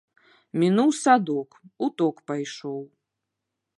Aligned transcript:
Мінуў 0.61 0.89
садок, 1.01 1.49
у 1.89 1.91
ток 2.03 2.15
пайшоў. 2.33 2.81